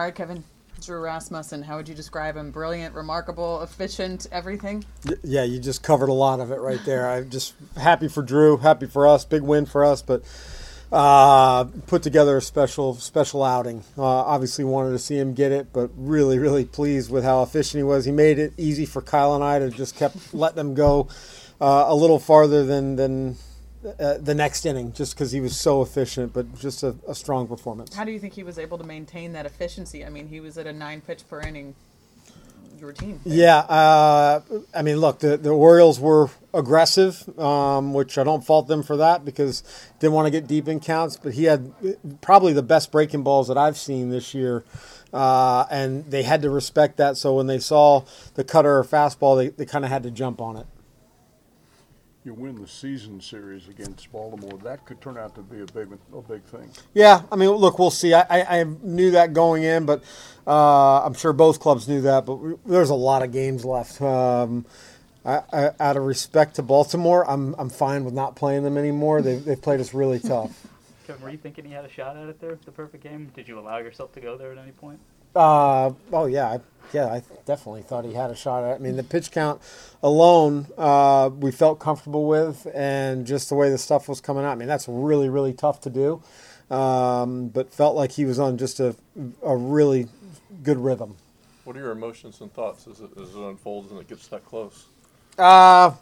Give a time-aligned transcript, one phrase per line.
[0.00, 0.42] All right, Kevin.
[0.80, 2.52] Drew Rasmussen, how would you describe him?
[2.52, 4.82] Brilliant, remarkable, efficient, everything?
[5.22, 7.06] Yeah, you just covered a lot of it right there.
[7.06, 10.22] I'm just happy for Drew, happy for us, big win for us, but
[10.90, 13.84] uh, put together a special special outing.
[13.98, 17.80] Uh, obviously wanted to see him get it, but really really pleased with how efficient
[17.80, 18.06] he was.
[18.06, 21.08] He made it easy for Kyle and I to just kept letting him go
[21.60, 23.36] uh, a little farther than than
[23.98, 26.32] uh, the next inning, just because he was so efficient.
[26.32, 27.94] But just a, a strong performance.
[27.94, 30.04] How do you think he was able to maintain that efficiency?
[30.04, 31.74] I mean, he was at a nine pitch per inning
[32.80, 33.20] routine.
[33.24, 34.40] Yeah, uh,
[34.74, 38.96] I mean, look, the, the Orioles were aggressive, um, which I don't fault them for
[38.96, 39.62] that because
[39.98, 41.16] didn't want to get deep in counts.
[41.16, 41.72] But he had
[42.20, 44.64] probably the best breaking balls that I've seen this year,
[45.12, 47.16] uh, and they had to respect that.
[47.16, 48.04] So when they saw
[48.34, 50.66] the cutter or fastball, they, they kind of had to jump on it.
[52.22, 54.58] You win the season series against Baltimore.
[54.62, 56.70] That could turn out to be a big, a big thing.
[56.92, 58.12] Yeah, I mean, look, we'll see.
[58.12, 60.02] I, I, I knew that going in, but
[60.46, 62.26] uh, I'm sure both clubs knew that.
[62.26, 64.02] But we, there's a lot of games left.
[64.02, 64.66] Um,
[65.24, 69.22] I, I, out of respect to Baltimore, I'm I'm fine with not playing them anymore.
[69.22, 70.66] They've, they've played us really tough.
[71.06, 73.32] Kevin, were you thinking he had a shot at it there, the perfect game?
[73.34, 75.00] Did you allow yourself to go there at any point?
[75.34, 76.60] Uh, oh yeah, I,
[76.92, 78.72] yeah, I definitely thought he had a shot at.
[78.72, 78.74] It.
[78.74, 79.60] I mean, the pitch count
[80.02, 84.52] alone, uh, we felt comfortable with, and just the way the stuff was coming out.
[84.52, 86.22] I mean, that's really, really tough to do,
[86.74, 88.96] um, but felt like he was on just a
[89.42, 90.08] a really
[90.62, 91.16] good rhythm.
[91.64, 94.44] What are your emotions and thoughts as it, as it unfolds and it gets that
[94.44, 94.86] close?
[95.38, 95.92] Uh,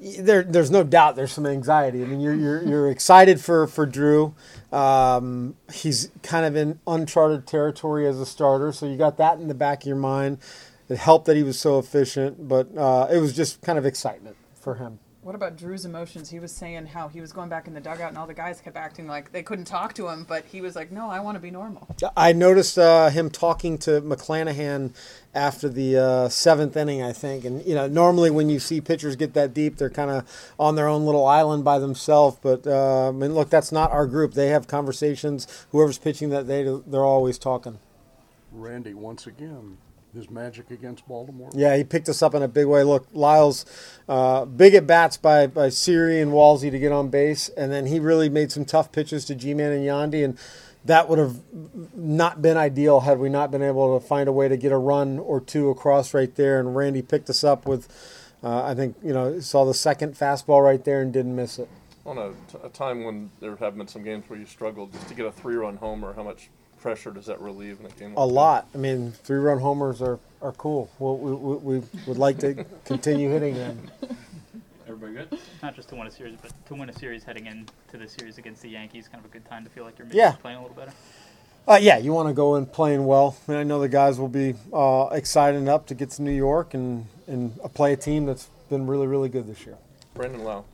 [0.00, 2.02] there, there's no doubt there's some anxiety.
[2.02, 4.34] I mean, you're, you're, you're excited for, for Drew.
[4.72, 9.48] Um, he's kind of in uncharted territory as a starter, so you got that in
[9.48, 10.38] the back of your mind.
[10.88, 14.36] It helped that he was so efficient, but uh, it was just kind of excitement
[14.60, 14.98] for him.
[15.30, 16.28] What about Drew's emotions?
[16.28, 18.60] He was saying how he was going back in the dugout and all the guys
[18.60, 21.36] kept acting like they couldn't talk to him, but he was like, "No, I want
[21.36, 21.86] to be normal."
[22.16, 24.92] I noticed uh, him talking to McClanahan
[25.32, 27.44] after the uh, seventh inning, I think.
[27.44, 30.74] And you know, normally when you see pitchers get that deep, they're kind of on
[30.74, 32.36] their own little island by themselves.
[32.42, 34.34] But uh, I mean, look, that's not our group.
[34.34, 35.46] They have conversations.
[35.70, 37.78] Whoever's pitching that day, they're always talking.
[38.50, 39.78] Randy, once again,
[40.14, 41.50] his magic against Baltimore.
[41.54, 42.82] Yeah, he picked us up in a big way.
[42.82, 43.64] Look, Lyles,
[44.08, 47.86] uh, big at bats by by Siri and Walsey to get on base, and then
[47.86, 50.38] he really made some tough pitches to G-Man and Yandy, and
[50.84, 51.40] that would have
[51.94, 54.78] not been ideal had we not been able to find a way to get a
[54.78, 56.58] run or two across right there.
[56.58, 57.88] And Randy picked us up with,
[58.42, 61.68] uh, I think you know, saw the second fastball right there and didn't miss it.
[62.06, 65.08] On a, t- a time when there have been some games where you struggled, just
[65.08, 66.48] to get a three-run homer, how much
[66.80, 68.14] pressure does that relieve in a game?
[68.16, 68.68] A lot.
[68.74, 70.90] I mean, three-run homers are, are cool.
[70.98, 73.90] Well, we, we, we would like to continue hitting them.
[74.88, 75.38] Everybody good?
[75.62, 78.38] Not just to win a series, but to win a series heading into the series
[78.38, 80.32] against the Yankees, kind of a good time to feel like you're maybe Yeah.
[80.32, 80.92] playing a little better.
[81.68, 83.36] Uh, yeah, you want to go in playing well.
[83.46, 86.74] And I know the guys will be uh, excited enough to get to New York
[86.74, 89.76] and, and uh, play a team that's been really, really good this year.
[90.14, 90.64] Brandon Lowe.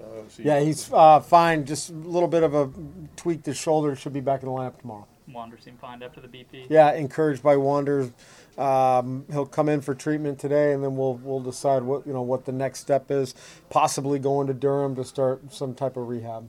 [0.00, 1.64] Uh, so Yeah, he's uh, fine.
[1.64, 2.70] Just a little bit of a
[3.16, 3.96] tweaked his shoulder.
[3.96, 5.06] Should be back in the lineup tomorrow.
[5.32, 6.66] Wander seemed fine after the BP.
[6.68, 8.10] Yeah, encouraged by Wander.
[8.56, 12.22] Um, he'll come in for treatment today, and then we'll we'll decide what you know
[12.22, 13.34] what the next step is.
[13.68, 16.48] Possibly going to Durham to start some type of rehab.